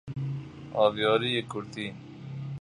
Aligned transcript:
آبیاری 0.83 1.41
کرتی 1.51 1.93